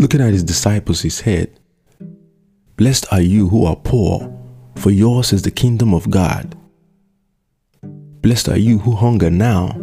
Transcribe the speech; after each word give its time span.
Looking 0.00 0.22
at 0.22 0.32
his 0.32 0.42
disciples, 0.42 1.02
he 1.02 1.10
said, 1.10 1.60
Blessed 2.78 3.12
are 3.12 3.20
you 3.20 3.50
who 3.50 3.66
are 3.66 3.76
poor, 3.76 4.34
for 4.76 4.90
yours 4.90 5.30
is 5.34 5.42
the 5.42 5.50
kingdom 5.50 5.92
of 5.92 6.08
God. 6.08 6.56
Blessed 8.22 8.48
are 8.48 8.56
you 8.56 8.78
who 8.78 8.92
hunger 8.92 9.28
now, 9.28 9.78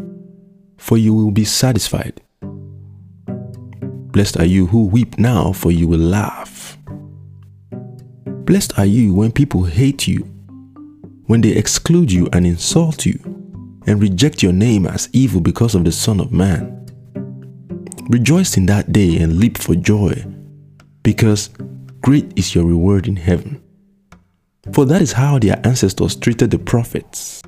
for 0.77 0.97
you 0.97 1.13
will 1.13 1.29
be 1.29 1.45
satisfied. 1.45 2.19
Blessed 4.11 4.39
are 4.39 4.45
you 4.45 4.65
who 4.65 4.87
weep 4.87 5.19
now, 5.19 5.53
for 5.53 5.69
you 5.69 5.87
will 5.87 5.99
laugh. 5.99 6.79
Blessed 8.25 8.79
are 8.79 8.87
you 8.87 9.13
when 9.13 9.31
people 9.31 9.65
hate 9.65 10.07
you, 10.07 10.21
when 11.27 11.41
they 11.41 11.51
exclude 11.51 12.11
you 12.11 12.27
and 12.33 12.47
insult 12.47 13.05
you, 13.05 13.19
and 13.85 14.01
reject 14.01 14.41
your 14.41 14.53
name 14.53 14.87
as 14.87 15.09
evil 15.13 15.41
because 15.41 15.75
of 15.75 15.85
the 15.85 15.91
Son 15.91 16.19
of 16.19 16.31
Man. 16.31 16.86
Rejoice 18.09 18.55
in 18.55 18.65
that 18.67 18.93
day 18.93 19.17
and 19.17 19.37
leap 19.37 19.57
for 19.57 19.75
joy, 19.75 20.13
because 21.03 21.49
great 22.01 22.31
is 22.37 22.55
your 22.55 22.65
reward 22.65 23.05
in 23.05 23.17
heaven. 23.17 23.61
For 24.71 24.85
that 24.85 25.01
is 25.01 25.11
how 25.11 25.39
their 25.39 25.59
ancestors 25.65 26.15
treated 26.15 26.51
the 26.51 26.59
prophets. 26.59 27.41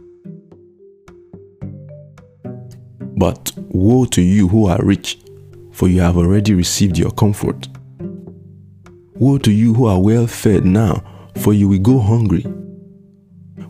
But 3.15 3.53
woe 3.69 4.03
to 4.07 4.21
you 4.21 4.49
who 4.49 4.65
are 4.67 4.83
rich, 4.83 5.19
for 5.71 5.87
you 5.87 6.01
have 6.01 6.17
already 6.17 6.53
received 6.53 6.97
your 6.97 7.11
comfort. 7.11 7.69
Woe 9.15 9.37
to 9.37 9.51
you 9.51 9.73
who 9.73 9.85
are 9.85 10.01
well 10.01 10.27
fed 10.27 10.65
now, 10.65 11.03
for 11.37 11.53
you 11.53 11.69
will 11.69 11.79
go 11.79 11.99
hungry. 11.99 12.45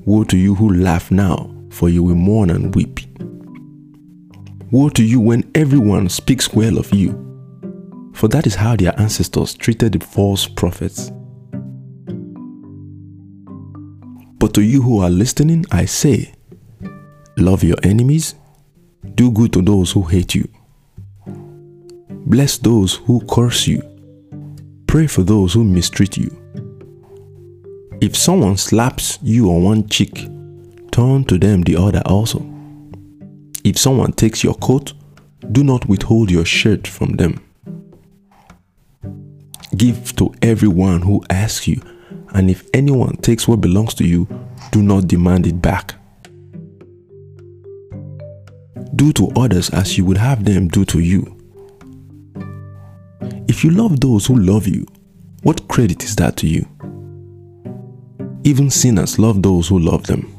Woe 0.06 0.24
to 0.24 0.38
you 0.38 0.56
who 0.56 0.74
laugh 0.74 1.12
now, 1.12 1.54
for 1.70 1.88
you 1.88 2.02
will 2.02 2.16
mourn 2.16 2.50
and 2.50 2.74
weep. 2.74 3.00
Woe 4.72 4.90
to 4.90 5.04
you 5.04 5.20
when 5.20 5.50
everyone 5.56 6.10
speaks 6.10 6.54
well 6.54 6.78
of 6.78 6.94
you, 6.94 8.12
for 8.14 8.28
that 8.28 8.46
is 8.46 8.54
how 8.54 8.76
their 8.76 8.94
ancestors 9.00 9.56
treated 9.56 9.94
the 9.94 10.00
false 10.06 10.48
prophets. 10.48 11.12
But 14.38 14.54
to 14.54 14.62
you 14.62 14.84
who 14.84 15.00
are 15.00 15.10
listening, 15.10 15.66
I 15.72 15.86
say, 15.86 16.34
love 17.36 17.64
your 17.64 17.78
enemies, 17.82 18.36
do 19.16 19.32
good 19.32 19.54
to 19.54 19.64
those 19.64 19.92
who 19.92 20.04
hate 20.04 20.36
you, 20.36 20.48
bless 22.28 22.60
those 22.60 22.96
who 22.96 23.26
curse 23.26 23.66
you, 23.66 23.82
pray 24.86 25.08
for 25.08 25.24
those 25.24 25.54
who 25.54 25.64
mistreat 25.64 26.16
you. 26.16 26.30
If 28.02 28.16
someone 28.16 28.58
slaps 28.58 29.18
you 29.24 29.50
on 29.50 29.64
one 29.64 29.88
cheek, 29.90 30.28
turn 30.92 31.24
to 31.26 31.40
them 31.40 31.64
the 31.64 31.76
other 31.76 32.04
also. 32.06 32.49
If 33.64 33.78
someone 33.78 34.14
takes 34.14 34.44
your 34.44 34.56
coat, 34.56 34.94
do 35.52 35.64
not 35.64 35.88
withhold 35.88 36.32
your 36.32 36.46
shirt 36.46 36.88
from 36.88 37.14
them. 37.14 37.44
Give 39.76 40.16
to 40.16 40.34
everyone 40.42 41.02
who 41.02 41.24
asks 41.30 41.68
you, 41.68 41.82
and 42.34 42.50
if 42.50 42.68
anyone 42.74 43.18
takes 43.18 43.48
what 43.48 43.62
belongs 43.62 43.94
to 43.96 44.06
you, 44.06 44.28
do 44.72 44.82
not 44.82 45.08
demand 45.08 45.48
it 45.48 45.62
back. 45.62 45.96
Do 48.96 49.14
to 49.14 49.32
others 49.36 49.70
as 49.70 49.98
you 49.98 50.06
would 50.06 50.18
have 50.18 50.44
them 50.46 50.68
do 50.68 50.84
to 50.86 51.00
you. 51.00 51.36
If 53.48 53.64
you 53.64 53.72
love 53.72 54.00
those 54.00 54.26
who 54.26 54.36
love 54.36 54.68
you, 54.68 54.86
what 55.44 55.68
credit 55.68 56.04
is 56.04 56.16
that 56.18 56.38
to 56.38 56.48
you? 56.48 56.68
Even 58.44 58.70
sinners 58.70 59.20
love 59.20 59.42
those 59.42 59.68
who 59.68 59.80
love 59.80 60.08
them. 60.08 60.39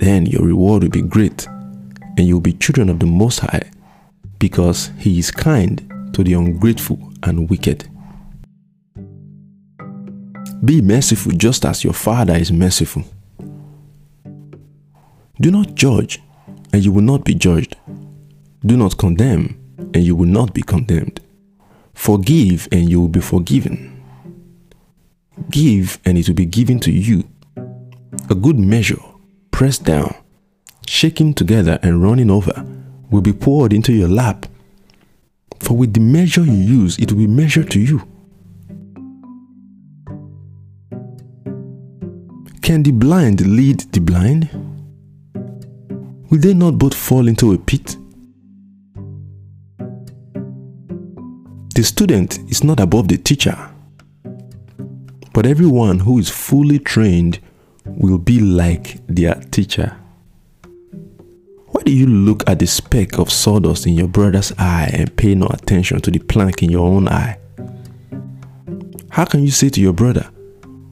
then 0.00 0.26
your 0.26 0.44
reward 0.44 0.82
will 0.82 0.90
be 0.90 1.02
great 1.02 1.46
and 2.16 2.26
you'll 2.26 2.40
be 2.40 2.52
children 2.54 2.88
of 2.88 2.98
the 2.98 3.06
Most 3.06 3.40
High 3.40 3.70
because 4.38 4.90
He 4.98 5.18
is 5.18 5.30
kind 5.30 6.10
to 6.12 6.24
the 6.24 6.34
ungrateful 6.34 6.98
and 7.22 7.48
wicked. 7.48 7.88
Be 10.64 10.82
merciful 10.82 11.32
just 11.32 11.64
as 11.64 11.84
your 11.84 11.92
Father 11.94 12.34
is 12.34 12.52
merciful. 12.52 13.04
Do 15.40 15.50
not 15.50 15.74
judge, 15.74 16.20
and 16.72 16.84
you 16.84 16.92
will 16.92 17.02
not 17.02 17.24
be 17.24 17.34
judged. 17.34 17.76
Do 18.66 18.76
not 18.76 18.98
condemn, 18.98 19.58
and 19.78 20.04
you 20.04 20.14
will 20.14 20.28
not 20.28 20.52
be 20.52 20.60
condemned. 20.60 21.20
Forgive, 21.94 22.68
and 22.70 22.90
you 22.90 23.00
will 23.00 23.08
be 23.08 23.20
forgiven. 23.20 24.02
Give, 25.48 25.98
and 26.04 26.18
it 26.18 26.28
will 26.28 26.34
be 26.34 26.44
given 26.44 26.78
to 26.80 26.92
you. 26.92 27.24
A 28.28 28.34
good 28.34 28.58
measure, 28.58 29.00
pressed 29.60 29.84
down, 29.84 30.14
shaking 30.88 31.34
together, 31.34 31.78
and 31.82 32.02
running 32.02 32.30
over, 32.30 32.64
will 33.10 33.20
be 33.20 33.30
poured 33.30 33.74
into 33.74 33.92
your 33.92 34.08
lap. 34.08 34.46
For 35.58 35.76
with 35.76 35.92
the 35.92 36.00
measure 36.00 36.42
you 36.42 36.54
use, 36.54 36.98
it 36.98 37.12
will 37.12 37.18
be 37.18 37.26
measured 37.26 37.70
to 37.72 37.78
you. 37.78 37.98
Can 42.62 42.82
the 42.84 42.90
blind 42.92 43.46
lead 43.46 43.80
the 43.92 44.00
blind? 44.00 44.48
Will 46.30 46.38
they 46.38 46.54
not 46.54 46.78
both 46.78 46.94
fall 46.94 47.28
into 47.28 47.52
a 47.52 47.58
pit? 47.58 47.98
The 51.74 51.82
student 51.82 52.38
is 52.50 52.64
not 52.64 52.80
above 52.80 53.08
the 53.08 53.18
teacher, 53.18 53.58
but 55.34 55.44
everyone 55.44 55.98
who 55.98 56.18
is 56.18 56.30
fully 56.30 56.78
trained 56.78 57.40
will 58.00 58.18
be 58.18 58.40
like 58.40 59.06
their 59.06 59.34
teacher. 59.50 59.96
Why 61.66 61.82
do 61.82 61.92
you 61.92 62.06
look 62.06 62.48
at 62.48 62.58
the 62.58 62.66
speck 62.66 63.18
of 63.18 63.30
sawdust 63.30 63.86
in 63.86 63.92
your 63.92 64.08
brother's 64.08 64.52
eye 64.58 64.90
and 64.92 65.14
pay 65.16 65.34
no 65.34 65.46
attention 65.48 66.00
to 66.00 66.10
the 66.10 66.18
plank 66.18 66.62
in 66.62 66.70
your 66.70 66.86
own 66.86 67.08
eye? 67.08 67.38
How 69.10 69.24
can 69.24 69.42
you 69.42 69.50
say 69.50 69.68
to 69.68 69.80
your 69.80 69.92
brother, 69.92 70.30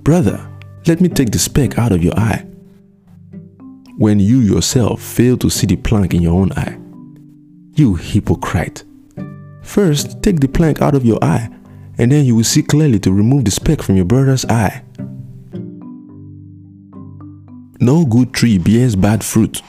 Brother, 0.03 0.47
let 0.87 1.01
me 1.01 1.09
take 1.09 1.31
the 1.31 1.39
speck 1.39 1.79
out 1.79 1.93
of 1.93 2.05
your 2.05 2.19
eye, 2.19 2.45
when 3.97 4.21
you 4.21 4.39
yourself 4.41 5.03
fail 5.03 5.37
to 5.39 5.51
see 5.51 5.67
the 5.67 5.77
plank 5.77 6.15
in 6.15 6.23
your 6.23 6.35
own 6.35 6.53
eye? 6.53 6.79
You 7.75 7.95
hypocrite. 7.95 8.85
First, 9.63 10.23
take 10.23 10.41
the 10.41 10.49
plank 10.49 10.83
out 10.83 10.95
of 10.95 11.05
your 11.05 11.23
eye, 11.23 11.49
and 11.97 12.13
then 12.13 12.25
you 12.25 12.37
will 12.37 12.45
see 12.45 12.63
clearly 12.63 12.99
to 13.01 13.13
remove 13.13 13.45
the 13.45 13.51
speck 13.51 13.83
from 13.83 13.97
your 13.97 14.05
brother's 14.05 14.45
eye. 14.47 14.83
No 17.81 18.05
good 18.05 18.33
tree 18.33 18.59
bears 18.59 18.97
bad 18.97 19.22
fruit, 19.22 19.62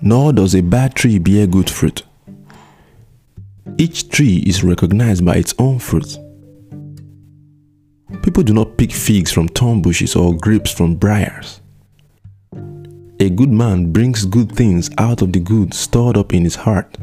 nor 0.00 0.32
does 0.32 0.54
a 0.54 0.62
bad 0.62 0.94
tree 0.94 1.18
bear 1.18 1.46
good 1.46 1.68
fruit. 1.68 2.02
Each 3.76 4.08
tree 4.08 4.38
is 4.46 4.64
recognized 4.64 5.22
by 5.22 5.36
its 5.36 5.54
own 5.58 5.78
fruit. 5.78 6.16
People 8.22 8.42
do 8.42 8.54
not 8.54 8.78
pick 8.78 8.90
figs 8.90 9.30
from 9.30 9.48
thorn 9.48 9.82
bushes 9.82 10.16
or 10.16 10.34
grapes 10.34 10.72
from 10.72 10.94
briars. 10.94 11.60
A 13.20 13.28
good 13.28 13.50
man 13.50 13.92
brings 13.92 14.24
good 14.24 14.50
things 14.52 14.88
out 14.96 15.20
of 15.20 15.34
the 15.34 15.40
good 15.40 15.74
stored 15.74 16.16
up 16.16 16.32
in 16.32 16.44
his 16.44 16.54
heart, 16.54 16.96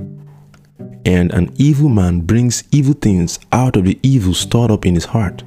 and 1.05 1.31
an 1.31 1.53
evil 1.57 1.89
man 1.89 2.21
brings 2.21 2.63
evil 2.71 2.95
things 2.95 3.37
out 3.51 3.75
of 3.75 3.85
the 3.85 3.99
evil 4.01 4.33
stored 4.33 4.71
up 4.71 4.87
in 4.87 4.95
his 4.95 5.05
heart. 5.05 5.43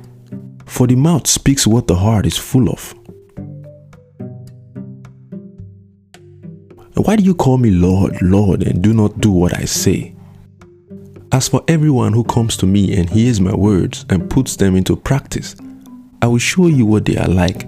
For 0.64 0.86
the 0.86 0.94
mouth 0.94 1.26
speaks 1.26 1.66
what 1.66 1.88
the 1.88 1.96
heart 1.96 2.24
is 2.24 2.38
full 2.38 2.68
of. 2.70 2.94
Why 6.94 7.16
do 7.16 7.24
you 7.24 7.34
call 7.34 7.58
me 7.58 7.70
Lord, 7.70 8.20
Lord, 8.20 8.62
and 8.62 8.82
do 8.82 8.92
not 8.92 9.18
do 9.18 9.30
what 9.30 9.56
I 9.56 9.64
say? 9.64 10.14
As 11.32 11.48
for 11.48 11.64
everyone 11.66 12.12
who 12.12 12.22
comes 12.22 12.56
to 12.58 12.66
me 12.66 12.94
and 12.96 13.08
hears 13.08 13.40
my 13.40 13.54
words 13.54 14.04
and 14.10 14.28
puts 14.30 14.56
them 14.56 14.76
into 14.76 14.94
practice, 14.94 15.56
I 16.20 16.26
will 16.26 16.38
show 16.38 16.66
you 16.66 16.84
what 16.84 17.06
they 17.06 17.16
are 17.16 17.28
like. 17.28 17.66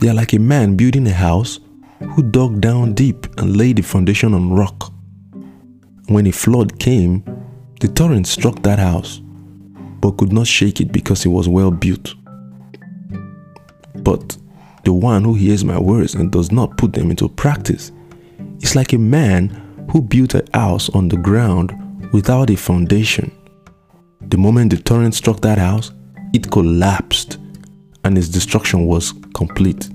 They 0.00 0.08
are 0.08 0.14
like 0.14 0.32
a 0.32 0.38
man 0.38 0.76
building 0.76 1.06
a 1.06 1.12
house 1.12 1.60
who 2.14 2.22
dug 2.22 2.62
down 2.62 2.94
deep 2.94 3.26
and 3.38 3.56
laid 3.56 3.76
the 3.76 3.82
foundation 3.82 4.32
on 4.32 4.54
rock. 4.54 4.92
When 6.08 6.26
a 6.26 6.32
flood 6.32 6.78
came, 6.78 7.22
the 7.80 7.88
torrent 7.88 8.26
struck 8.26 8.62
that 8.62 8.78
house, 8.78 9.20
but 10.00 10.12
could 10.12 10.32
not 10.32 10.46
shake 10.46 10.80
it 10.80 10.92
because 10.92 11.26
it 11.26 11.28
was 11.28 11.46
well 11.46 11.70
built. 11.70 12.14
But 13.96 14.38
the 14.86 14.92
one 14.92 15.24
who 15.24 15.34
hears 15.34 15.64
my 15.64 15.76
words 15.76 16.14
and 16.14 16.30
does 16.30 16.52
not 16.52 16.76
put 16.78 16.92
them 16.92 17.10
into 17.10 17.28
practice 17.28 17.90
is 18.60 18.76
like 18.76 18.92
a 18.92 18.98
man 18.98 19.48
who 19.90 20.00
built 20.00 20.32
a 20.34 20.44
house 20.54 20.88
on 20.90 21.08
the 21.08 21.16
ground 21.16 21.72
without 22.12 22.50
a 22.50 22.56
foundation. 22.56 23.36
The 24.20 24.38
moment 24.38 24.70
the 24.70 24.76
torrent 24.76 25.16
struck 25.16 25.40
that 25.40 25.58
house, 25.58 25.90
it 26.32 26.52
collapsed 26.52 27.38
and 28.04 28.16
its 28.16 28.28
destruction 28.28 28.86
was 28.86 29.12
complete. 29.34 29.90